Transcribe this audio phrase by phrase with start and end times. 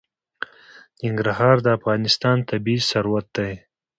[1.01, 3.51] ننګرهار د افغانستان طبعي ثروت دی.